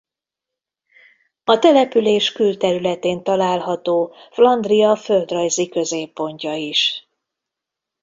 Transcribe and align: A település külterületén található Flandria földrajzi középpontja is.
A 1.43 1.59
település 1.59 2.31
külterületén 2.31 3.23
található 3.23 4.13
Flandria 4.31 4.95
földrajzi 4.95 5.69
középpontja 5.69 6.53
is. 6.55 7.07